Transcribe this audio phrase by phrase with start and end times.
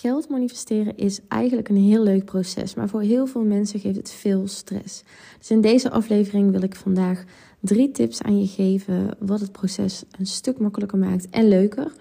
[0.00, 4.10] Geld manifesteren is eigenlijk een heel leuk proces, maar voor heel veel mensen geeft het
[4.10, 5.02] veel stress.
[5.38, 7.24] Dus in deze aflevering wil ik vandaag
[7.60, 11.92] drie tips aan je geven wat het proces een stuk makkelijker maakt en leuker.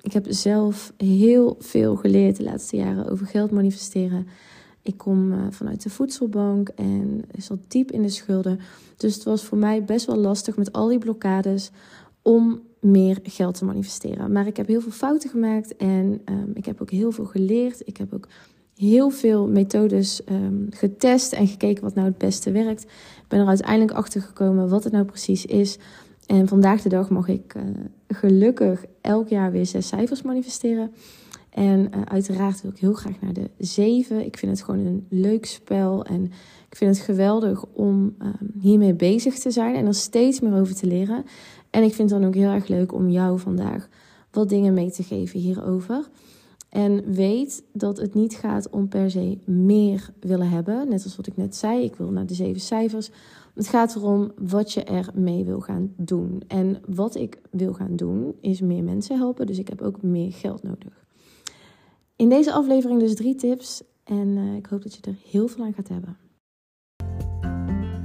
[0.00, 4.26] Ik heb zelf heel veel geleerd de laatste jaren over geld manifesteren.
[4.82, 8.60] Ik kom eh, vanuit de voedselbank en zat diep in de schulden.
[8.96, 11.70] Dus het was voor mij best wel lastig met al die blokkades
[12.22, 12.60] om
[12.90, 14.32] meer geld te manifesteren.
[14.32, 17.82] Maar ik heb heel veel fouten gemaakt en um, ik heb ook heel veel geleerd.
[17.84, 18.28] Ik heb ook
[18.76, 22.82] heel veel methodes um, getest en gekeken wat nou het beste werkt.
[22.82, 25.78] Ik ben er uiteindelijk achter gekomen wat het nou precies is.
[26.26, 27.62] En vandaag de dag mag ik uh,
[28.08, 30.90] gelukkig elk jaar weer zes cijfers manifesteren.
[31.50, 34.24] En uh, uiteraard wil ik heel graag naar de zeven.
[34.24, 36.04] Ik vind het gewoon een leuk spel.
[36.04, 36.24] En
[36.68, 40.74] ik vind het geweldig om um, hiermee bezig te zijn en er steeds meer over
[40.74, 41.24] te leren.
[41.76, 43.88] En ik vind het dan ook heel erg leuk om jou vandaag
[44.30, 46.08] wat dingen mee te geven hierover.
[46.68, 50.88] En weet dat het niet gaat om per se meer willen hebben.
[50.88, 53.10] Net als wat ik net zei, ik wil naar de zeven cijfers.
[53.54, 56.42] Het gaat erom wat je er mee wil gaan doen.
[56.46, 59.46] En wat ik wil gaan doen is meer mensen helpen.
[59.46, 61.04] Dus ik heb ook meer geld nodig.
[62.16, 63.82] In deze aflevering dus drie tips.
[64.04, 66.25] En uh, ik hoop dat je er heel veel aan gaat hebben.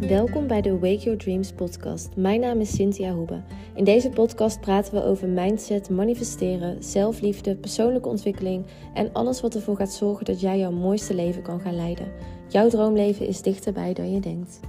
[0.07, 2.15] Welkom bij de Wake Your Dreams podcast.
[2.15, 3.41] Mijn naam is Cynthia Hoebe.
[3.75, 9.75] In deze podcast praten we over mindset, manifesteren, zelfliefde, persoonlijke ontwikkeling en alles wat ervoor
[9.75, 12.11] gaat zorgen dat jij jouw mooiste leven kan gaan leiden.
[12.47, 14.59] Jouw droomleven is dichterbij dan je denkt.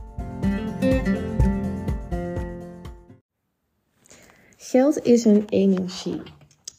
[4.57, 6.23] Geld is een energie.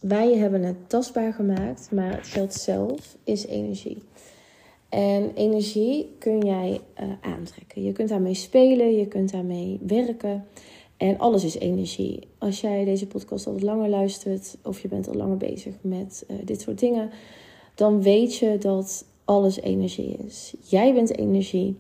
[0.01, 4.03] Wij hebben het tastbaar gemaakt, maar het geld zelf is energie.
[4.93, 7.83] En energie kun jij uh, aantrekken.
[7.83, 10.45] Je kunt daarmee spelen, je kunt daarmee werken.
[10.97, 12.19] En alles is energie.
[12.37, 16.37] Als jij deze podcast al langer luistert of je bent al langer bezig met uh,
[16.43, 17.09] dit soort dingen,
[17.75, 20.53] dan weet je dat alles energie is.
[20.61, 21.75] Jij bent energie.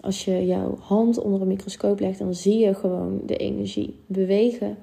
[0.00, 4.78] Als je jouw hand onder een microscoop legt, dan zie je gewoon de energie bewegen.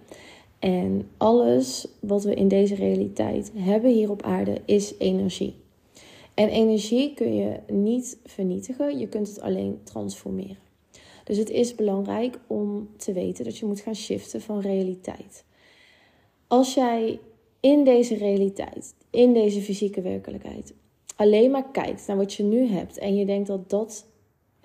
[0.59, 5.61] En alles wat we in deze realiteit hebben hier op aarde is energie.
[6.33, 10.57] En energie kun je niet vernietigen, je kunt het alleen transformeren.
[11.23, 15.45] Dus het is belangrijk om te weten dat je moet gaan shiften van realiteit.
[16.47, 17.19] Als jij
[17.59, 20.73] in deze realiteit, in deze fysieke werkelijkheid,
[21.15, 24.05] alleen maar kijkt naar wat je nu hebt en je denkt dat dat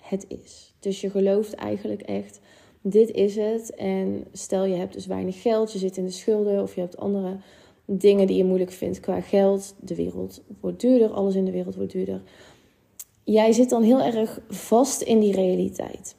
[0.00, 0.74] het is.
[0.80, 2.40] Dus je gelooft eigenlijk echt,
[2.80, 3.74] dit is het.
[3.74, 6.96] En stel je hebt dus weinig geld, je zit in de schulden of je hebt
[6.96, 7.36] andere
[7.90, 9.74] dingen die je moeilijk vindt qua geld.
[9.80, 12.22] De wereld wordt duurder, alles in de wereld wordt duurder.
[13.24, 16.16] Jij zit dan heel erg vast in die realiteit.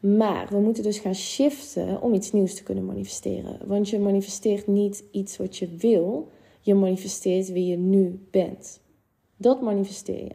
[0.00, 3.58] Maar we moeten dus gaan shiften om iets nieuws te kunnen manifesteren.
[3.66, 6.28] Want je manifesteert niet iets wat je wil,
[6.60, 8.80] je manifesteert wie je nu bent.
[9.36, 10.34] Dat manifesteer je.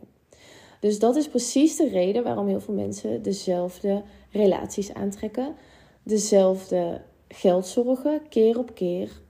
[0.80, 5.56] Dus dat is precies de reden waarom heel veel mensen dezelfde relaties aantrekken,
[6.04, 9.22] dezelfde geldzorgen, keer op keer,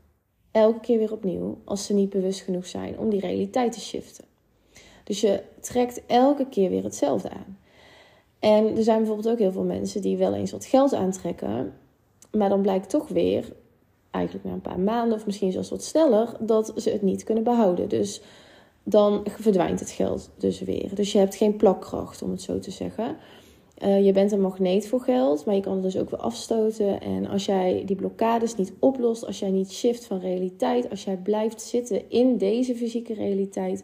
[0.54, 4.26] elke keer weer opnieuw als ze niet bewust genoeg zijn om die realiteit te shiften.
[5.04, 7.58] Dus je trekt elke keer weer hetzelfde aan.
[8.40, 11.74] En er zijn bijvoorbeeld ook heel veel mensen die wel eens wat geld aantrekken,
[12.32, 13.54] maar dan blijkt toch weer,
[14.12, 17.44] eigenlijk na een paar maanden of misschien zelfs wat sneller, dat ze het niet kunnen
[17.44, 17.90] behouden.
[17.90, 18.22] Dus
[18.84, 20.96] dan verdwijnt het geld dus weer.
[20.96, 23.18] Dus je hebt geen plakkracht, om het zo te zeggen.
[23.82, 27.02] Uh, je bent een magneet voor geld, maar je kan het dus ook weer afstoten.
[27.02, 31.18] En als jij die blokkades niet oplost, als jij niet shift van realiteit, als jij
[31.18, 33.84] blijft zitten in deze fysieke realiteit,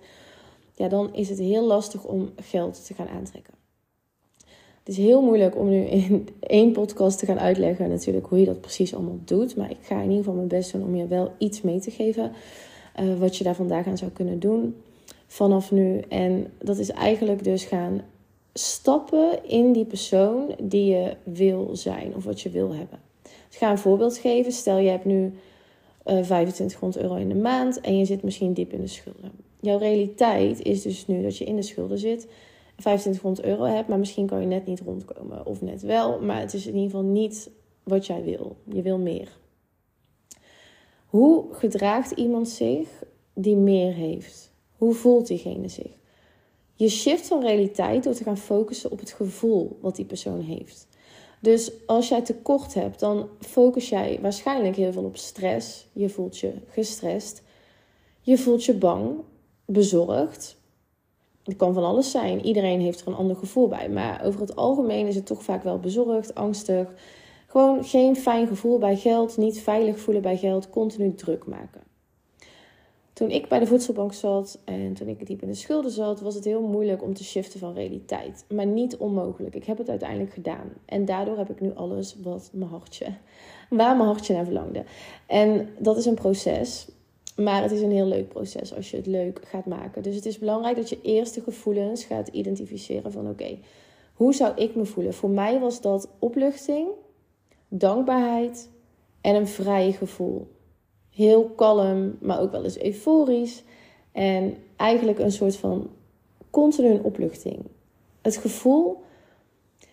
[0.76, 3.54] ja, dan is het heel lastig om geld te gaan aantrekken.
[4.90, 8.46] Het is heel moeilijk om nu in één podcast te gaan uitleggen natuurlijk hoe je
[8.46, 9.56] dat precies allemaal doet.
[9.56, 11.92] Maar ik ga in ieder geval mijn best doen om je wel iets mee te
[11.92, 12.32] geven
[13.00, 14.76] uh, wat je daar vandaag aan zou kunnen doen
[15.28, 16.00] vanaf nu.
[16.00, 18.02] En dat is eigenlijk dus gaan
[18.54, 23.00] stappen in die persoon die je wil zijn of wat je wil hebben.
[23.24, 24.52] Ik ga een voorbeeld geven.
[24.52, 25.32] Stel je hebt nu uh,
[26.04, 29.32] 2500 euro in de maand en je zit misschien diep in de schulden.
[29.60, 32.28] Jouw realiteit is dus nu dat je in de schulden zit,
[32.76, 35.46] 2500 euro hebt, maar misschien kan je net niet rondkomen.
[35.46, 37.50] Of net wel, maar het is in ieder geval niet
[37.84, 38.56] wat jij wil.
[38.64, 39.38] Je wil meer.
[41.06, 43.04] Hoe gedraagt iemand zich
[43.34, 44.52] die meer heeft?
[44.78, 45.99] Hoe voelt diegene zich?
[46.80, 50.88] Je shift van realiteit door te gaan focussen op het gevoel wat die persoon heeft.
[51.42, 55.88] Dus als jij tekort hebt, dan focus jij waarschijnlijk heel veel op stress.
[55.94, 57.44] Je voelt je gestrest.
[58.22, 59.16] Je voelt je bang,
[59.66, 60.58] bezorgd.
[61.44, 62.46] Het kan van alles zijn.
[62.46, 63.90] Iedereen heeft er een ander gevoel bij.
[63.90, 66.94] Maar over het algemeen is het toch vaak wel bezorgd, angstig.
[67.48, 71.89] Gewoon geen fijn gevoel bij geld, niet veilig voelen bij geld, continu druk maken.
[73.20, 76.36] Toen ik bij de voedselbank zat en toen ik diep in de schulden zat, was
[76.36, 78.46] het heel moeilijk om te shiften van realiteit.
[78.50, 79.56] Maar niet onmogelijk.
[79.56, 80.74] Ik heb het uiteindelijk gedaan.
[80.86, 83.06] En daardoor heb ik nu alles wat mijn hartje,
[83.70, 84.84] waar mijn hartje naar verlangde.
[85.26, 86.88] En dat is een proces.
[87.36, 90.04] Maar het is een heel leuk proces als je het leuk gaat maken.
[90.04, 93.58] Dus het is belangrijk dat je eerst de gevoelens gaat identificeren van oké,
[94.14, 95.14] hoe zou ik me voelen?
[95.14, 96.88] Voor mij was dat opluchting,
[97.68, 98.70] dankbaarheid
[99.22, 100.48] en een vrij gevoel
[101.20, 103.64] heel kalm, maar ook wel eens euforisch.
[104.12, 105.90] En eigenlijk een soort van
[106.50, 107.60] continu opluchting.
[108.22, 109.04] Het gevoel,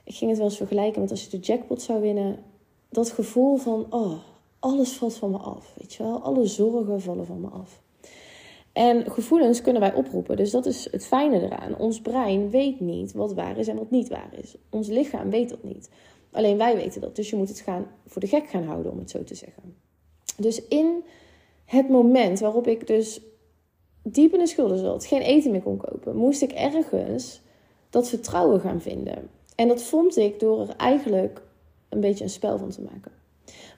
[0.05, 2.39] ik ging het wel eens vergelijken met als je de jackpot zou winnen.
[2.89, 4.13] Dat gevoel van, oh,
[4.59, 5.75] alles valt van me af.
[5.79, 7.81] Weet je wel, alle zorgen vallen van me af.
[8.73, 10.37] En gevoelens kunnen wij oproepen.
[10.37, 11.79] Dus dat is het fijne eraan.
[11.79, 14.57] Ons brein weet niet wat waar is en wat niet waar is.
[14.71, 15.91] Ons lichaam weet dat niet.
[16.33, 17.17] Alleen wij weten dat.
[17.17, 19.86] Dus je moet het gaan voor de gek gaan houden, om het zo te zeggen.
[20.37, 21.05] Dus in
[21.65, 23.21] het moment waarop ik dus
[24.03, 27.41] diep in de schulden zat, geen eten meer kon kopen, moest ik ergens
[27.91, 29.29] dat vertrouwen gaan vinden.
[29.55, 31.43] En dat vond ik door er eigenlijk
[31.89, 33.13] een beetje een spel van te maken.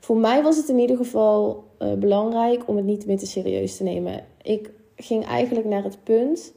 [0.00, 3.76] Voor mij was het in ieder geval uh, belangrijk om het niet meer te serieus
[3.76, 4.24] te nemen.
[4.42, 6.52] Ik ging eigenlijk naar het punt,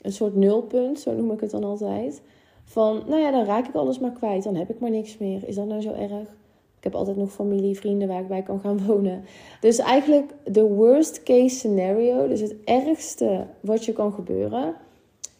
[0.00, 2.22] een soort nulpunt, zo noem ik het dan altijd.
[2.64, 5.48] Van, nou ja, dan raak ik alles maar kwijt, dan heb ik maar niks meer.
[5.48, 6.36] Is dat nou zo erg?
[6.78, 9.24] Ik heb altijd nog familie, vrienden waar ik bij kan gaan wonen.
[9.60, 14.74] Dus eigenlijk de worst case scenario, dus het ergste wat je kan gebeuren,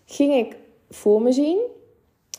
[0.04, 0.56] ging ik
[0.90, 1.58] voor me zien.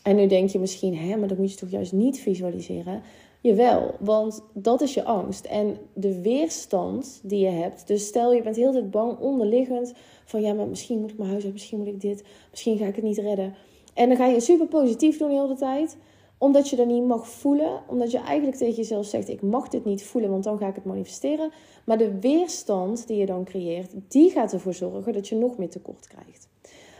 [0.02, 3.02] En nu denk je misschien, hè, maar dat moet je toch juist niet visualiseren.
[3.40, 5.44] Jawel, want dat is je angst.
[5.44, 7.86] En de weerstand die je hebt.
[7.86, 9.92] Dus stel je bent heel tijd bang, onderliggend.
[10.24, 12.86] Van ja, maar misschien moet ik mijn huis uit, misschien moet ik dit, misschien ga
[12.86, 13.54] ik het niet redden.
[13.94, 15.96] En dan ga je super positief doen de hele tijd
[16.40, 17.80] omdat je dat niet mag voelen.
[17.86, 20.74] Omdat je eigenlijk tegen jezelf zegt: Ik mag dit niet voelen, want dan ga ik
[20.74, 21.50] het manifesteren.
[21.84, 25.70] Maar de weerstand die je dan creëert, die gaat ervoor zorgen dat je nog meer
[25.70, 26.48] tekort krijgt.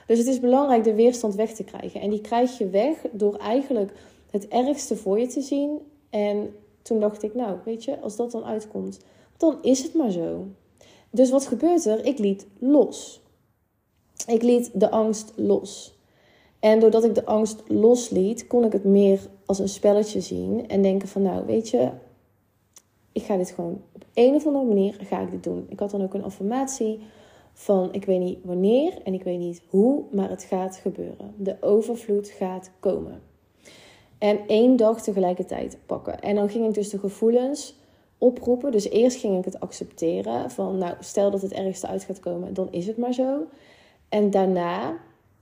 [0.06, 2.00] Dus het is belangrijk de weerstand weg te krijgen.
[2.00, 3.92] En die krijg je weg door eigenlijk
[4.30, 5.78] het ergste voor je te zien.
[6.10, 8.98] En toen dacht ik: Nou, weet je, als dat dan uitkomt,
[9.36, 10.46] dan is het maar zo.
[11.10, 12.04] Dus wat gebeurt er?
[12.04, 13.20] Ik liet los.
[14.26, 15.98] Ik liet de angst los.
[16.60, 20.68] En doordat ik de angst losliet, kon ik het meer als een spelletje zien.
[20.68, 21.90] En denken van nou, weet je,
[23.12, 25.66] ik ga dit gewoon op een of andere manier ga ik dit doen.
[25.68, 27.00] Ik had dan ook een affirmatie
[27.52, 31.34] van ik weet niet wanneer en ik weet niet hoe, maar het gaat gebeuren.
[31.36, 33.22] De overvloed gaat komen.
[34.18, 36.20] En één dag tegelijkertijd pakken.
[36.20, 37.78] En dan ging ik dus de gevoelens
[38.18, 38.72] oproepen.
[38.72, 42.54] Dus eerst ging ik het accepteren van nou, stel dat het ergste uit gaat komen,
[42.54, 43.46] dan is het maar zo.
[44.08, 44.98] En daarna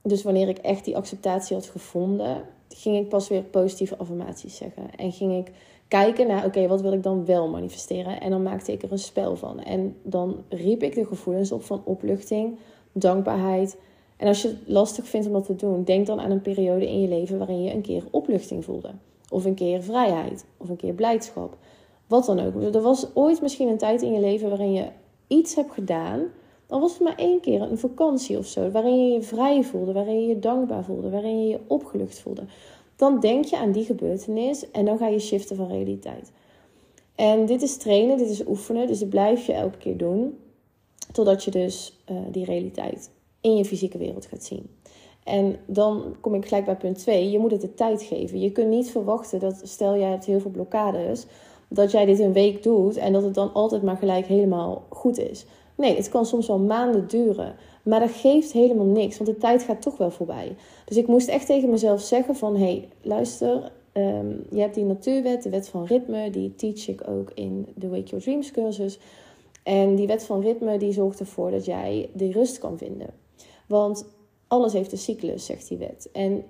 [0.08, 4.82] dus wanneer ik echt die acceptatie had gevonden, ging ik pas weer positieve affirmaties zeggen.
[4.96, 5.52] En ging ik
[5.88, 8.20] kijken naar, oké, wat wil ik dan wel manifesteren?
[8.20, 9.60] En dan maakte ik er een spel van.
[9.60, 12.58] En dan riep ik de gevoelens op van opluchting,
[12.92, 13.76] dankbaarheid.
[14.16, 16.88] En als je het lastig vindt om dat te doen, denk dan aan een periode
[16.88, 18.90] in je leven waarin je een keer opluchting voelde.
[19.28, 20.44] Of een keer vrijheid.
[20.56, 21.56] Of een keer blijdschap.
[22.06, 22.74] Wat dan ook.
[22.74, 24.86] Er was ooit misschien een tijd in je leven waarin je
[25.26, 26.20] iets hebt gedaan
[26.68, 29.92] dan was het maar één keer een vakantie of zo, waarin je je vrij voelde,
[29.92, 32.42] waarin je je dankbaar voelde, waarin je je opgelucht voelde.
[32.96, 36.32] Dan denk je aan die gebeurtenis en dan ga je shiften van realiteit.
[37.14, 40.38] En dit is trainen, dit is oefenen, dus dat blijf je elke keer doen.
[41.12, 43.10] Totdat je dus uh, die realiteit
[43.40, 44.70] in je fysieke wereld gaat zien.
[45.24, 47.30] En dan kom ik gelijk bij punt 2.
[47.30, 48.40] Je moet het de tijd geven.
[48.40, 51.26] Je kunt niet verwachten dat, stel jij hebt heel veel blokkades,
[51.68, 55.18] dat jij dit een week doet en dat het dan altijd maar gelijk helemaal goed
[55.18, 55.46] is.
[55.78, 57.54] Nee, het kan soms wel maanden duren.
[57.82, 60.56] Maar dat geeft helemaal niks, want de tijd gaat toch wel voorbij.
[60.84, 62.56] Dus ik moest echt tegen mezelf zeggen van...
[62.56, 66.30] hé, hey, luister, ehm, je hebt die natuurwet, de wet van ritme...
[66.30, 68.98] die teach ik ook in de Wake Your Dreams cursus.
[69.62, 73.10] En die wet van ritme die zorgt ervoor dat jij die rust kan vinden.
[73.66, 74.04] Want
[74.46, 76.08] alles heeft een cyclus, zegt die wet.
[76.12, 76.44] En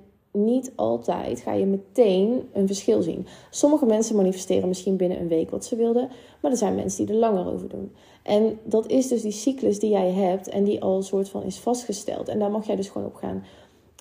[0.45, 3.26] niet altijd ga je meteen een verschil zien.
[3.50, 6.09] Sommige mensen manifesteren misschien binnen een week wat ze wilden,
[6.40, 7.92] maar er zijn mensen die er langer over doen.
[8.23, 11.42] En dat is dus die cyclus die jij hebt en die al een soort van
[11.42, 12.28] is vastgesteld.
[12.28, 13.45] En daar mag jij dus gewoon op gaan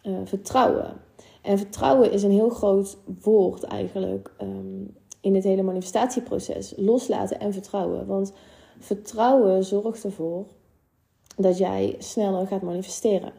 [0.04, 0.94] uh, vertrouwen.
[1.42, 6.74] En vertrouwen is een heel groot woord eigenlijk um, in het hele manifestatieproces.
[6.76, 8.06] Loslaten en vertrouwen.
[8.06, 8.34] Want
[8.80, 10.46] vertrouwen zorgt ervoor
[11.36, 13.32] dat jij sneller gaat manifesteren.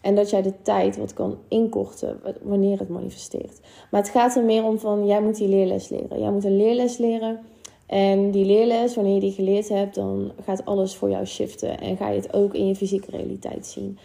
[0.00, 3.60] En dat jij de tijd wat kan inkorten wanneer het manifesteert.
[3.90, 6.20] Maar het gaat er meer om van, jij moet die leerles leren.
[6.20, 7.40] Jij moet een leerles leren.
[7.86, 11.80] En die leerles, wanneer je die geleerd hebt, dan gaat alles voor jou shiften.
[11.80, 13.98] En ga je het ook in je fysieke realiteit zien.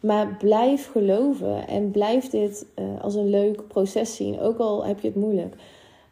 [0.00, 4.40] Maar blijf geloven en blijf dit uh, als een leuk proces zien.
[4.40, 5.54] Ook al heb je het moeilijk.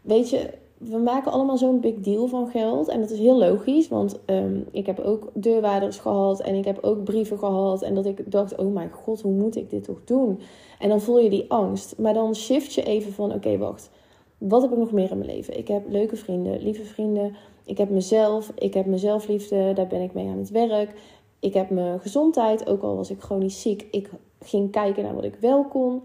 [0.00, 2.88] Weet je, we maken allemaal zo'n big deal van geld.
[2.88, 6.78] En dat is heel logisch, want um, ik heb ook deurwaarders gehad en ik heb
[6.82, 7.82] ook brieven gehad.
[7.82, 10.40] En dat ik dacht, oh mijn god, hoe moet ik dit toch doen?
[10.78, 11.98] En dan voel je die angst.
[11.98, 13.90] Maar dan shift je even van, oké, wacht.
[14.38, 15.58] Wat heb ik nog meer in mijn leven?
[15.58, 17.36] Ik heb leuke vrienden, lieve vrienden.
[17.64, 21.00] Ik heb mezelf, ik heb mezelfliefde, daar ben ik mee aan het werk.
[21.40, 23.86] Ik heb mijn gezondheid, ook al was ik chronisch ziek.
[23.90, 24.10] Ik
[24.40, 26.02] ging kijken naar wat ik wel kon.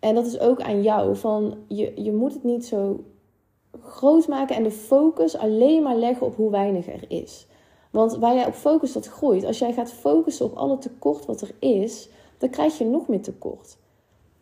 [0.00, 1.16] En dat is ook aan jou.
[1.16, 3.00] Van je, je moet het niet zo
[3.88, 7.46] groot maken en de focus alleen maar leggen op hoe weinig er is.
[7.90, 9.44] Want waar jij op focust, dat groeit.
[9.44, 13.22] Als jij gaat focussen op alle tekort wat er is, dan krijg je nog meer
[13.22, 13.76] tekort.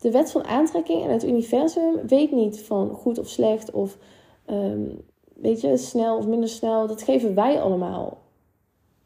[0.01, 3.97] De wet van aantrekking en het universum weet niet van goed of slecht of
[4.51, 6.87] um, weet je, snel of minder snel.
[6.87, 8.19] Dat geven wij allemaal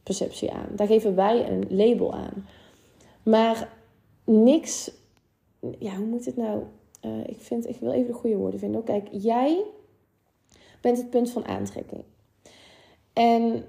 [0.02, 0.68] perceptie aan.
[0.76, 2.46] Daar geven wij een label aan.
[3.22, 3.72] Maar
[4.24, 4.90] niks,
[5.78, 6.62] ja, hoe moet het nou?
[7.04, 8.84] Uh, ik, vind, ik wil even de goede woorden vinden.
[8.84, 9.64] Kijk, jij
[10.80, 12.02] bent het punt van aantrekking.
[13.12, 13.64] En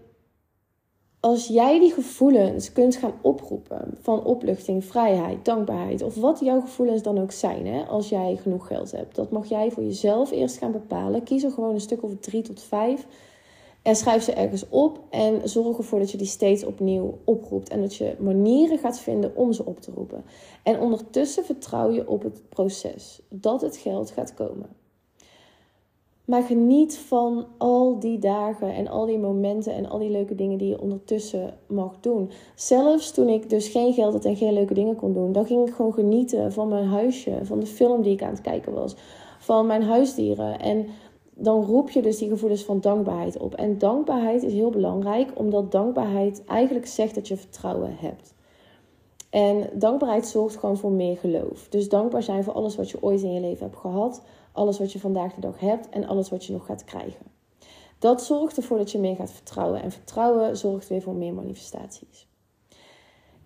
[1.19, 7.01] als jij die gevoelens kunt gaan oproepen van opluchting, vrijheid, dankbaarheid of wat jouw gevoelens
[7.01, 10.57] dan ook zijn, hè, als jij genoeg geld hebt, dat mag jij voor jezelf eerst
[10.57, 11.23] gaan bepalen.
[11.23, 13.07] Kies er gewoon een stuk of drie tot vijf
[13.81, 17.81] en schrijf ze ergens op en zorg ervoor dat je die steeds opnieuw oproept en
[17.81, 20.23] dat je manieren gaat vinden om ze op te roepen.
[20.63, 24.78] En ondertussen vertrouw je op het proces dat het geld gaat komen.
[26.29, 30.57] Maar geniet van al die dagen en al die momenten en al die leuke dingen
[30.57, 32.31] die je ondertussen mag doen.
[32.55, 35.67] Zelfs toen ik dus geen geld had en geen leuke dingen kon doen, dan ging
[35.67, 38.95] ik gewoon genieten van mijn huisje, van de film die ik aan het kijken was,
[39.39, 40.59] van mijn huisdieren.
[40.59, 40.85] En
[41.35, 43.53] dan roep je dus die gevoelens van dankbaarheid op.
[43.53, 48.33] En dankbaarheid is heel belangrijk, omdat dankbaarheid eigenlijk zegt dat je vertrouwen hebt.
[49.29, 51.67] En dankbaarheid zorgt gewoon voor meer geloof.
[51.69, 54.21] Dus dankbaar zijn voor alles wat je ooit in je leven hebt gehad,
[54.59, 57.25] alles wat je vandaag de dag hebt en alles wat je nog gaat krijgen.
[57.99, 59.81] Dat zorgt ervoor dat je meer gaat vertrouwen.
[59.81, 62.27] En vertrouwen zorgt weer voor meer manifestaties.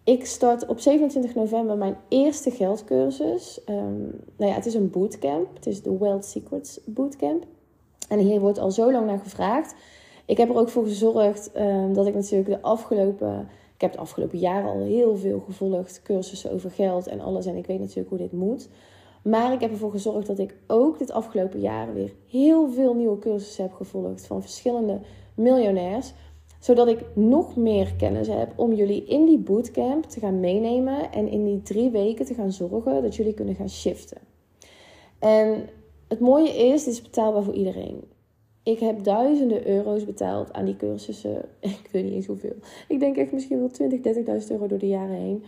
[0.04, 3.62] Ik start op 27 november mijn eerste geldcursus.
[3.70, 5.56] Um, nou ja, het is een bootcamp.
[5.56, 7.46] Het is de Wealth Secrets Bootcamp.
[8.10, 9.76] En hier wordt al zo lang naar gevraagd.
[10.26, 13.50] Ik heb er ook voor gezorgd um, dat ik natuurlijk de afgelopen...
[13.76, 16.02] Ik heb de afgelopen jaren al heel veel gevolgd.
[16.02, 17.46] Cursussen over geld en alles.
[17.46, 18.70] En ik weet natuurlijk hoe dit moet.
[19.24, 23.20] Maar ik heb ervoor gezorgd dat ik ook dit afgelopen jaar weer heel veel nieuwe
[23.20, 25.00] cursussen heb gevolgd van verschillende
[25.36, 26.14] miljonairs.
[26.60, 31.28] Zodat ik nog meer kennis heb om jullie in die bootcamp te gaan meenemen en
[31.28, 34.18] in die drie weken te gaan zorgen dat jullie kunnen gaan shiften.
[35.20, 35.70] En
[36.08, 38.04] het mooie is, dit is betaalbaar voor iedereen.
[38.64, 41.46] Ik heb duizenden euro's betaald aan die cursussen.
[41.60, 42.56] Ik weet niet eens hoeveel.
[42.88, 45.44] Ik denk echt misschien wel 20, 30.000 euro door de jaren heen.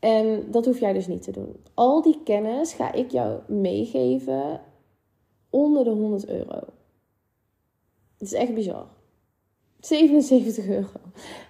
[0.00, 1.56] En dat hoef jij dus niet te doen.
[1.74, 4.60] Al die kennis ga ik jou meegeven
[5.50, 6.58] onder de 100 euro.
[8.18, 8.86] Het is echt bizar.
[9.80, 10.88] 77 euro.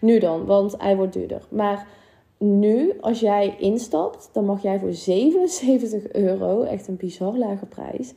[0.00, 1.47] Nu dan, want hij wordt duurder.
[1.50, 1.88] Maar
[2.38, 8.14] nu, als jij instapt, dan mag jij voor 77 euro, echt een bizar lage prijs,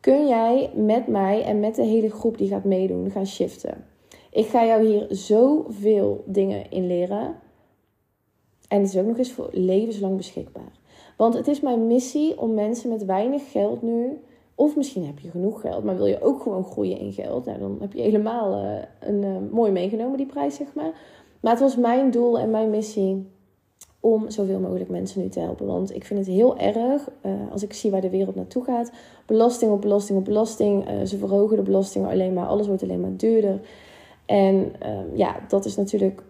[0.00, 3.84] kun jij met mij en met de hele groep die gaat meedoen gaan shiften.
[4.30, 7.34] Ik ga jou hier zoveel dingen in leren.
[8.70, 10.72] En het is ook nog eens voor levenslang beschikbaar.
[11.16, 14.20] Want het is mijn missie om mensen met weinig geld nu,
[14.54, 17.58] of misschien heb je genoeg geld, maar wil je ook gewoon groeien in geld, nou,
[17.58, 20.92] dan heb je helemaal uh, een uh, mooi meegenomen, die prijs, zeg maar.
[21.40, 23.26] Maar het was mijn doel en mijn missie
[24.00, 25.66] om zoveel mogelijk mensen nu te helpen.
[25.66, 28.92] Want ik vind het heel erg, uh, als ik zie waar de wereld naartoe gaat,
[29.26, 30.84] belasting op belasting op belasting.
[31.04, 33.60] ze verhogen de belastingen alleen maar, alles wordt alleen maar duurder.
[34.26, 36.22] En ehm, ja, dat is natuurlijk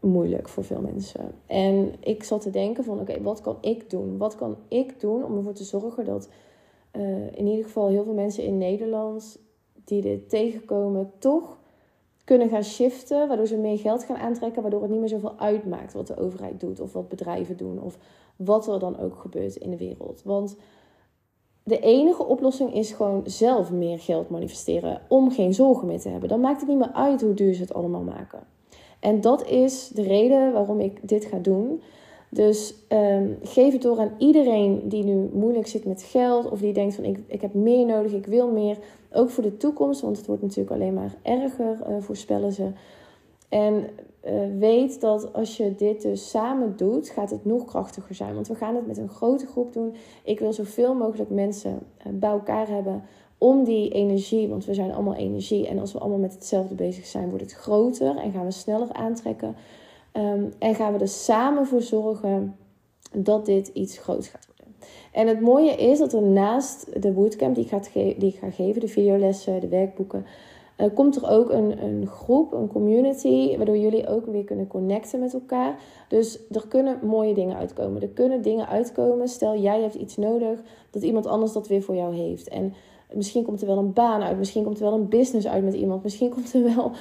[0.00, 1.34] moeilijk voor veel mensen.
[1.46, 4.18] En ik zat te denken van oké, wat kan ik doen?
[4.18, 6.28] Wat kan ik doen om ervoor te zorgen dat
[6.92, 9.38] uh, in ieder geval heel veel mensen in Nederland
[9.84, 11.58] die dit tegenkomen toch
[12.24, 15.92] kunnen gaan shiften, waardoor ze meer geld gaan aantrekken, waardoor het niet meer zoveel uitmaakt
[15.92, 17.98] wat de overheid doet of wat bedrijven doen of
[18.36, 20.22] wat er dan ook gebeurt in de wereld.
[20.24, 20.56] Want
[21.62, 26.28] de enige oplossing is gewoon zelf meer geld manifesteren om geen zorgen meer te hebben.
[26.28, 28.46] Dan maakt het niet meer uit hoe duur ze het allemaal maken.
[29.00, 31.80] En dat is de reden waarom ik dit ga doen.
[32.28, 36.50] Dus um, geef het door aan iedereen die nu moeilijk zit met geld.
[36.50, 38.78] Of die denkt van ik, ik heb meer nodig, ik wil meer.
[39.12, 42.70] Ook voor de toekomst, want het wordt natuurlijk alleen maar erger, uh, voorspellen ze.
[43.48, 43.74] En
[44.24, 48.34] uh, weet dat als je dit dus samen doet, gaat het nog krachtiger zijn.
[48.34, 49.94] Want we gaan het met een grote groep doen.
[50.24, 53.02] Ik wil zoveel mogelijk mensen uh, bij elkaar hebben
[53.46, 55.66] om die energie, want we zijn allemaal energie.
[55.66, 58.92] En als we allemaal met hetzelfde bezig zijn, wordt het groter en gaan we sneller
[58.92, 59.56] aantrekken.
[60.12, 62.56] Um, en gaan we er samen voor zorgen
[63.12, 64.74] dat dit iets groots gaat worden.
[65.12, 68.50] En het mooie is dat er naast de bootcamp die ik ga, die ik ga
[68.50, 70.26] geven, de videolessen, de werkboeken,
[70.78, 75.20] uh, komt er ook een, een groep, een community, waardoor jullie ook weer kunnen connecten
[75.20, 75.78] met elkaar.
[76.08, 78.02] Dus er kunnen mooie dingen uitkomen.
[78.02, 79.28] Er kunnen dingen uitkomen.
[79.28, 80.60] Stel, jij hebt iets nodig,
[80.90, 82.48] dat iemand anders dat weer voor jou heeft.
[82.48, 82.74] En
[83.14, 85.74] misschien komt er wel een baan uit, misschien komt er wel een business uit met
[85.74, 86.92] iemand, misschien komt er wel.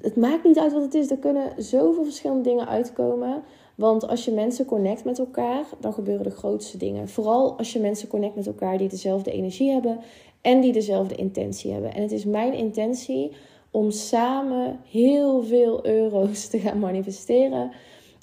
[0.00, 1.10] Het maakt niet uit wat het is.
[1.10, 3.42] Er kunnen zoveel verschillende dingen uitkomen.
[3.74, 7.08] Want als je mensen connect met elkaar, dan gebeuren de grootste dingen.
[7.08, 10.00] Vooral als je mensen connect met elkaar die dezelfde energie hebben
[10.40, 11.94] en die dezelfde intentie hebben.
[11.94, 13.32] En het is mijn intentie
[13.70, 17.70] om samen heel veel euro's te gaan manifesteren.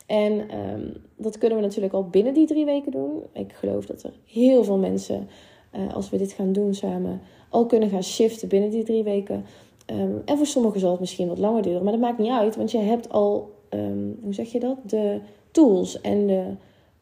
[0.06, 3.24] En ehm, dat kunnen we natuurlijk al binnen die drie weken doen.
[3.34, 5.30] Ik geloof dat er heel veel mensen,
[5.78, 9.46] uh, als we dit gaan doen samen, al kunnen gaan shiften binnen die drie weken.
[9.86, 12.56] Ehm, en voor sommigen zal het misschien wat langer duren, maar dat maakt niet uit,
[12.56, 14.78] want je hebt al, um, hoe zeg je dat?
[14.86, 15.20] De
[15.52, 16.44] tools en de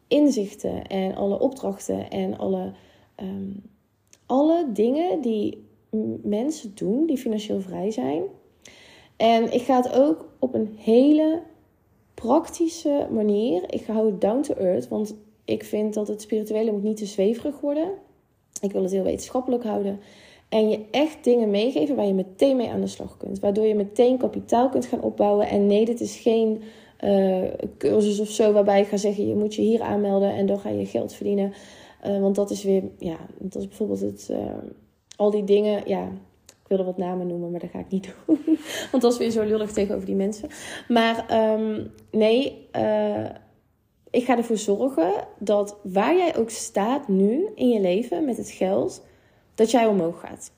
[0.08, 2.72] inzichten en alle opdrachten en alle
[4.26, 5.64] alle dingen die
[6.22, 8.24] mensen doen die financieel vrij zijn.
[9.18, 11.42] En ik ga het ook op een hele
[12.14, 13.74] praktische manier.
[13.74, 15.16] Ik hou het down to earth, want
[15.46, 17.92] ik vind dat het spirituele moet niet te zweverig worden.
[18.66, 20.00] Ik wil het heel wetenschappelijk houden.
[20.50, 23.40] En je echt dingen meegeven waar je meteen mee aan de slag kunt.
[23.40, 25.48] Waardoor je meteen kapitaal kunt gaan opbouwen.
[25.48, 26.62] En nee, dit is geen
[27.04, 27.44] uh,
[27.78, 30.70] cursus of zo waarbij ik ga zeggen: je moet je hier aanmelden en dan ga
[30.70, 31.54] je geld verdienen.
[32.06, 34.38] Uh, want dat is weer, ja, dat is bijvoorbeeld het, uh,
[35.16, 36.04] al die dingen, ja,
[36.46, 38.40] ik wilde wat namen noemen, maar dat ga ik niet doen.
[38.92, 40.50] want dat is weer zo lullig tegenover die mensen.
[40.88, 42.68] Maar um, nee,
[44.16, 48.50] ik ga ervoor zorgen dat waar jij ook staat nu in je leven met het
[48.50, 49.04] geld,
[49.56, 50.52] dat jij omhoog gaat.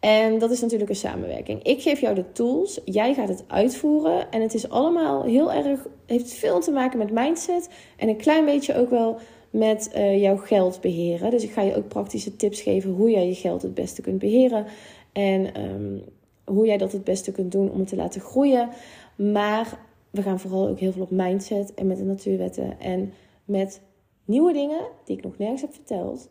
[0.00, 1.62] En dat is natuurlijk een samenwerking.
[1.62, 4.30] Ik geef jou de tools, jij gaat het uitvoeren.
[4.30, 7.68] En het is allemaal heel erg, heeft veel te maken met mindset.
[7.96, 9.18] En een klein beetje ook wel
[9.50, 11.30] met uh, jouw geld beheren.
[11.30, 14.18] Dus ik ga je ook praktische tips geven hoe jij je geld het beste kunt
[14.18, 14.66] beheren.
[15.12, 16.04] En um,
[16.44, 18.68] hoe jij dat het beste kunt doen om het te laten groeien.
[19.16, 19.78] Maar
[20.10, 22.80] we gaan vooral ook heel veel op mindset en met de natuurwetten.
[22.80, 23.12] En
[23.44, 23.80] met
[24.24, 26.28] nieuwe dingen die ik nog nergens heb verteld,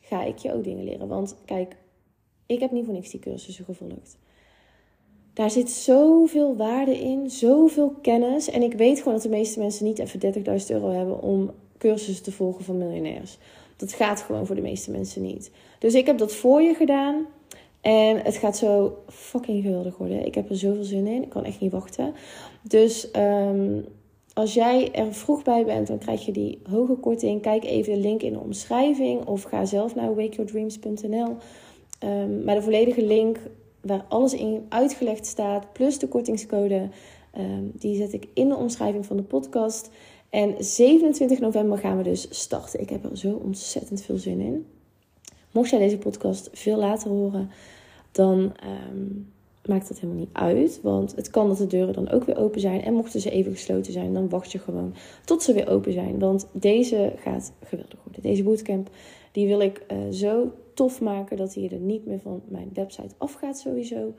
[0.00, 1.08] ga ik je ook dingen leren.
[1.08, 1.76] Want kijk,
[2.46, 4.18] ik heb niet voor niks die cursussen gevolgd.
[5.32, 8.50] Daar zit zoveel waarde in, zoveel kennis.
[8.50, 12.24] En ik weet gewoon dat de meeste mensen niet even 30.000 euro hebben om cursussen
[12.24, 13.38] te volgen van miljonairs.
[13.76, 15.50] Dat gaat gewoon voor de meeste mensen niet.
[15.78, 17.26] Dus ik heb dat voor je gedaan.
[17.80, 20.26] En het gaat zo fucking geweldig worden.
[20.26, 21.22] Ik heb er zoveel zin in.
[21.22, 22.14] Ik kan echt niet wachten.
[22.62, 23.84] Dus um,
[24.32, 27.42] als jij er vroeg bij bent, dan krijg je die hoge korting.
[27.42, 29.26] Kijk even de link in de omschrijving.
[29.26, 31.36] Of ga zelf naar wakeyourdreams.nl.
[31.98, 33.38] Ehm, maar de volledige link
[33.80, 36.88] waar alles in uitgelegd staat, plus de kortingscode,
[37.38, 39.90] um, die zet ik in de omschrijving van de podcast.
[40.30, 42.80] En 27 november gaan we dus starten.
[42.80, 44.66] Ik heb er zo ontzettend veel zin in.
[45.50, 47.50] Mocht jij deze podcast veel later horen,
[48.12, 48.38] dan
[48.92, 49.32] um,
[49.64, 50.80] maakt dat helemaal niet uit.
[50.82, 52.82] Want het kan dat de deuren dan ook weer open zijn.
[52.82, 56.18] En mochten ze even gesloten zijn, dan wacht je gewoon tot ze weer open zijn.
[56.18, 58.22] Want deze gaat geweldig worden.
[58.22, 58.90] Deze bootcamp,
[59.32, 63.14] die wil ik uh, zo tof maken dat hij er niet meer van mijn website
[63.18, 64.14] afgaat sowieso.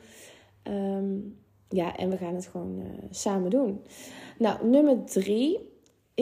[0.63, 1.35] Um,
[1.69, 3.81] ja, en we gaan het gewoon uh, samen doen.
[4.37, 5.59] Nou, nummer drie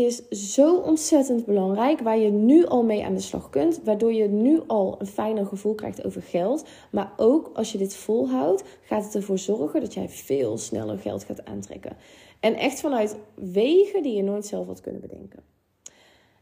[0.06, 2.00] is zo ontzettend belangrijk.
[2.00, 3.82] Waar je nu al mee aan de slag kunt.
[3.84, 6.66] Waardoor je nu al een fijner gevoel krijgt over geld.
[6.92, 11.24] Maar ook als je dit volhoudt, gaat het ervoor zorgen dat jij veel sneller geld
[11.24, 11.98] gaat aantrekken.
[12.40, 15.44] En echt vanuit wegen die je nooit zelf had kunnen bedenken.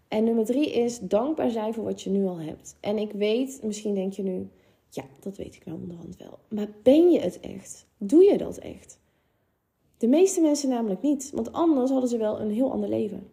[0.08, 2.76] En nummer drie is dankbaar zijn voor wat je nu al hebt.
[2.80, 4.50] En ik weet, misschien denk je nu,
[4.90, 6.40] ja, dat weet ik nou onderhand wel.
[6.48, 7.86] Maar ben je het echt?
[7.98, 9.00] Doe je dat echt?
[9.98, 13.32] De meeste mensen namelijk niet, want anders hadden ze wel een heel ander leven.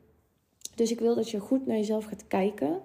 [0.74, 2.80] Dus ik wil dat je goed naar jezelf gaat kijken.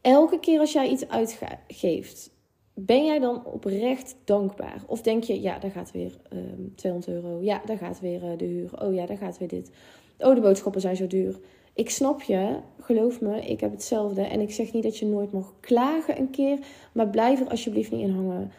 [0.00, 2.30] Elke keer als jij iets uitgeeft,
[2.74, 4.82] ben jij dan oprecht dankbaar?
[4.86, 7.42] Of denk je, ja, daar gaat weer um, ehm, 200 euro.
[7.42, 8.82] Ja, daar gaat weer uh, de huur.
[8.82, 9.70] Oh ja, daar gaat weer dit.
[10.18, 11.38] Oh, de boodschappen zijn zo duur.
[11.74, 14.22] Ik snap je, geloof me, ik heb hetzelfde.
[14.22, 16.58] En ik zeg niet dat je nooit mag klagen een keer,
[16.92, 18.52] maar blijf er alsjeblieft niet in hangen.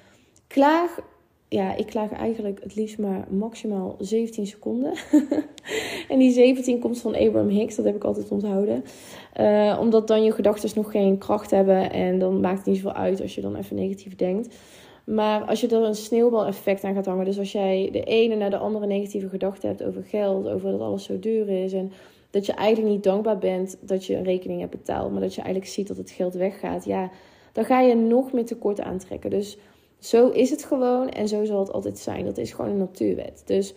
[0.47, 0.99] Klaag
[1.49, 4.93] ja, ik klaag eigenlijk het liefst maar maximaal 17 seconden.
[6.09, 8.83] en die 17 komt van Abraham Hicks, dat heb ik altijd onthouden.
[9.39, 12.93] Uh, omdat dan je gedachten nog geen kracht hebben en dan maakt het niet zoveel
[12.93, 14.55] uit als je dan even negatief denkt.
[15.03, 18.49] Maar als je er een sneeuwbaleffect aan gaat hangen, dus als jij de ene naar
[18.49, 21.91] de andere negatieve gedachte hebt over geld, over dat alles zo duur is en
[22.29, 25.41] dat je eigenlijk niet dankbaar bent dat je een rekening hebt betaald, maar dat je
[25.41, 27.11] eigenlijk ziet dat het geld weggaat, ja,
[27.51, 29.29] dan ga je nog meer tekort aantrekken.
[29.29, 29.57] Dus
[29.99, 32.25] zo is het gewoon en zo zal het altijd zijn.
[32.25, 33.41] Dat is gewoon een natuurwet.
[33.45, 33.73] Dus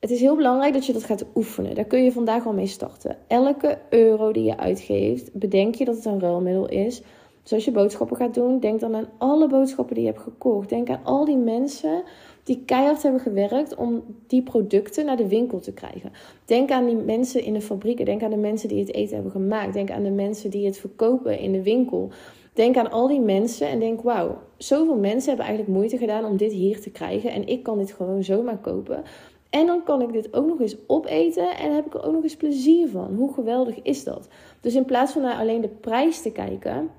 [0.00, 1.74] het is heel belangrijk dat je dat gaat oefenen.
[1.74, 3.16] Daar kun je vandaag al mee starten.
[3.26, 7.02] Elke euro die je uitgeeft, bedenk je dat het een ruilmiddel is.
[7.42, 10.68] Dus als je boodschappen gaat doen, denk dan aan alle boodschappen die je hebt gekocht.
[10.68, 12.02] Denk aan al die mensen
[12.42, 16.12] die keihard hebben gewerkt om die producten naar de winkel te krijgen.
[16.44, 18.04] Denk aan die mensen in de fabrieken.
[18.04, 19.72] Denk aan de mensen die het eten hebben gemaakt.
[19.72, 22.10] Denk aan de mensen die het verkopen in de winkel.
[22.52, 26.36] Denk aan al die mensen en denk: wauw, zoveel mensen hebben eigenlijk moeite gedaan om
[26.36, 27.30] dit hier te krijgen.
[27.30, 29.02] En ik kan dit gewoon zomaar kopen.
[29.50, 32.22] En dan kan ik dit ook nog eens opeten en heb ik er ook nog
[32.22, 33.14] eens plezier van.
[33.14, 34.28] Hoe geweldig is dat?
[34.60, 36.90] Dus in plaats van naar alleen de prijs te kijken,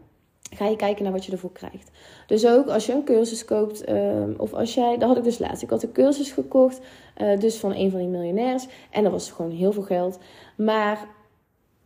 [0.55, 1.91] ga je kijken naar wat je ervoor krijgt.
[2.27, 5.39] Dus ook als je een cursus koopt, ehm, of als jij, dat had ik dus
[5.39, 5.63] laatst.
[5.63, 6.81] Ik had een cursus gekocht,
[7.21, 8.67] uh, dus van een van die miljonairs.
[8.91, 10.19] En dat was gewoon heel veel geld.
[10.57, 11.07] Maar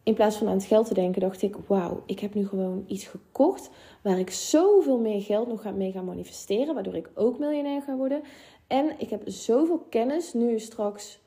[0.06, 2.84] in plaats van aan het geld te denken, dacht ik: wauw, ik heb nu gewoon
[2.88, 3.70] iets gekocht
[4.02, 8.22] waar ik zoveel meer geld nog mee ga manifesteren, waardoor ik ook miljonair ga worden.
[8.68, 11.20] En ik heb zoveel kennis nu straks.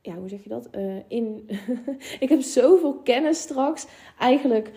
[0.00, 0.68] Ja, hoe zeg je dat?
[0.72, 1.48] Uh, in.
[2.24, 3.86] ik heb zoveel kennis straks
[4.18, 4.72] eigenlijk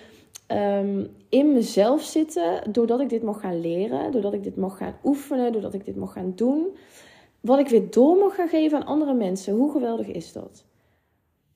[0.48, 4.96] Ehm, in mezelf zitten, doordat ik dit mag gaan leren, doordat ik dit mag gaan
[5.04, 6.68] oefenen, doordat ik dit mag gaan doen,
[7.40, 9.56] wat ik weer door mag gaan geven aan andere mensen.
[9.56, 10.66] Hoe geweldig is dat?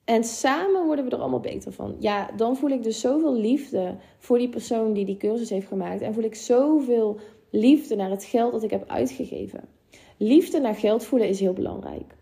[0.04, 1.96] En samen worden we er allemaal beter van.
[1.98, 6.00] Ja, dan voel ik dus zoveel liefde voor die persoon die die cursus heeft gemaakt.
[6.00, 7.18] En voel ik zoveel
[7.50, 9.68] liefde naar het geld dat ik heb uitgegeven.
[10.16, 12.14] Liefde naar geld voelen is heel belangrijk.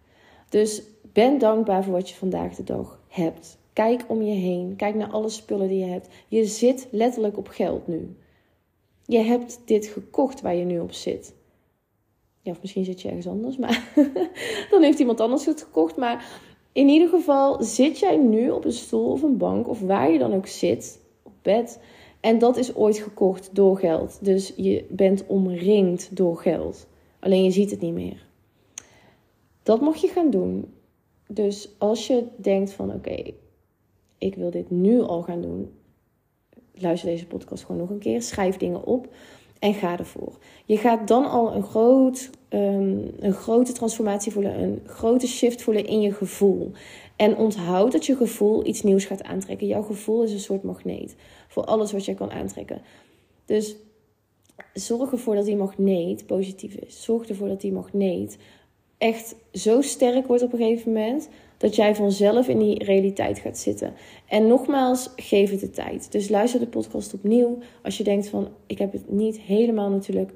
[0.49, 3.59] Dus ben dankbaar voor wat je vandaag de dag hebt.
[3.73, 4.77] Kijk om je heen.
[4.77, 6.09] Kijk naar alle spullen die je hebt.
[6.29, 8.17] Je zit letterlijk op geld nu.
[9.05, 11.35] Je hebt dit gekocht waar je nu op zit.
[12.43, 13.93] Ja, of misschien zit je ergens anders, maar
[14.71, 15.97] dan heeft iemand anders het gekocht.
[15.97, 16.41] Maar
[16.73, 20.19] in ieder geval zit jij nu op een stoel of een bank of waar je
[20.19, 21.81] dan ook zit, op bed.
[22.21, 24.19] En dat is ooit gekocht door geld.
[24.23, 26.87] Dus je bent omringd door geld.
[27.19, 28.27] Alleen je ziet het niet meer.
[29.63, 30.75] Dat mag je gaan doen.
[31.29, 33.33] Dus als je denkt van oké,
[34.19, 35.73] ik wil dit nu al gaan doen.
[36.75, 38.23] Luister deze podcast gewoon nog een keer.
[38.23, 39.09] Schrijf dingen op
[39.61, 40.39] en ga ervoor.
[40.65, 45.87] Je gaat dan al een, groot, ehm, een grote transformatie voelen, een grote shift voelen
[45.87, 46.73] in je gevoel.
[47.17, 49.67] En onthoud dat je gevoel iets nieuws gaat aantrekken.
[49.67, 51.17] Jouw gevoel is een soort magneet
[51.49, 52.83] voor alles wat jij kan aantrekken.
[53.45, 53.77] Dus
[54.73, 57.03] zorg ervoor dat die magneet positief is.
[57.03, 58.39] Zorg ervoor dat die magneet
[59.01, 63.59] echt zo sterk wordt op een gegeven moment dat jij vanzelf in die realiteit gaat
[63.59, 63.93] zitten.
[64.29, 66.13] En nogmaals, geef het de tijd.
[66.13, 67.59] Dus luister de podcast opnieuw.
[67.83, 70.31] Als je denkt van, ik heb het niet helemaal natuurlijk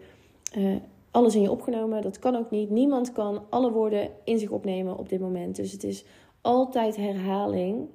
[0.59, 0.77] uh,
[1.11, 2.03] alles in je opgenomen.
[2.03, 2.71] Dat kan ook niet.
[2.71, 5.57] Niemand kan alle woorden in zich opnemen op dit moment.
[5.57, 6.05] Dus het is
[6.41, 7.89] altijd herhaling.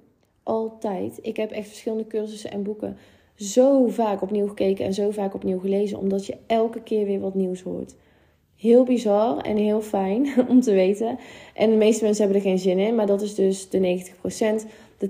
[0.43, 1.19] Altijd.
[1.21, 2.97] Ik heb echt verschillende cursussen en boeken
[3.35, 5.99] zo vaak opnieuw gekeken en zo vaak opnieuw gelezen.
[5.99, 7.95] Omdat je elke keer weer wat nieuws hoort.
[8.59, 11.17] Heel bizar en heel fijn om te weten.
[11.53, 14.03] En de meeste mensen hebben er geen zin in, maar dat is dus de
[14.63, 14.67] 90%.
[14.97, 15.09] De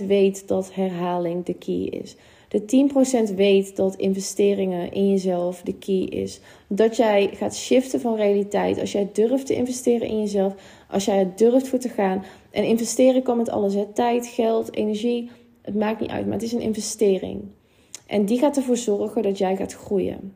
[0.00, 2.16] 10% weet dat herhaling de key is.
[2.48, 2.88] De
[3.30, 6.40] 10% weet dat investeringen in jezelf de key is.
[6.68, 8.80] Dat jij gaat shiften van realiteit.
[8.80, 10.54] Als jij durft te investeren in jezelf.
[10.90, 12.24] Als jij er durft voor te gaan.
[12.50, 13.74] En investeren kan met alles.
[13.94, 15.30] Tijd, geld, energie.
[15.62, 17.42] Het maakt niet uit, maar het is een investering.
[18.06, 20.34] En die gaat ervoor zorgen dat jij gaat groeien.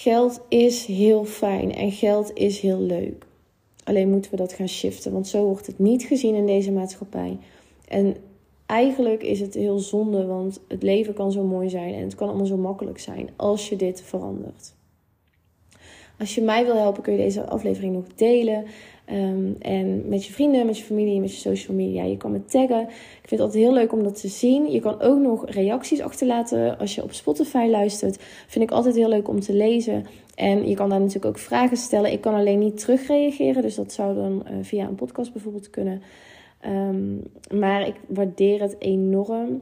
[0.00, 3.26] Geld is heel fijn en geld is heel leuk.
[3.84, 7.38] Alleen moeten we dat gaan shiften, want zo wordt het niet gezien in deze maatschappij.
[7.88, 8.16] En
[8.66, 12.28] eigenlijk is het heel zonde, want het leven kan zo mooi zijn en het kan
[12.28, 14.74] allemaal zo makkelijk zijn als je dit verandert.
[16.18, 18.64] Als je mij wil helpen, kun je deze aflevering nog delen.
[19.08, 22.02] Ehm, en met je vrienden, met je familie, met je social media.
[22.02, 22.80] Je kan me taggen.
[22.82, 24.70] Ik vind het altijd heel leuk om dat te zien.
[24.70, 28.22] Je kan ook nog reacties achterlaten als je op Spotify luistert.
[28.46, 30.06] Vind ik altijd heel leuk om te lezen.
[30.34, 32.12] En je kan daar natuurlijk ook vragen stellen.
[32.12, 33.62] Ik kan alleen niet terugreageren.
[33.62, 36.02] Dus dat zou dan uh, via een podcast bijvoorbeeld kunnen.
[36.60, 37.16] Ehm,
[37.60, 39.60] maar ik waardeer het enorm.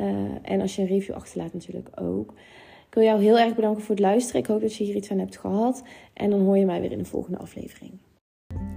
[0.00, 0.06] Uh,
[0.42, 2.34] en als je een review achterlaat natuurlijk ook.
[2.88, 4.40] Ik wil jou heel erg bedanken voor het luisteren.
[4.40, 5.82] Ik hoop dat je hier iets aan hebt gehad.
[6.12, 7.92] En dan hoor je mij weer in de volgende aflevering.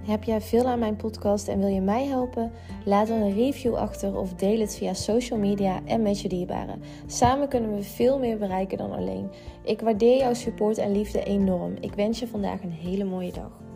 [0.08, 2.52] Heb jij veel aan mijn podcast en wil je mij helpen?
[2.86, 6.82] Laat dan een review achter of deel het via social media en met je dierbaren.
[7.08, 9.30] Samen kunnen we veel meer bereiken dan alleen.
[9.63, 11.76] Ik waardeer jouw support en liefde enorm.
[11.80, 13.66] Ik wens je vandaag een hele mooie dag.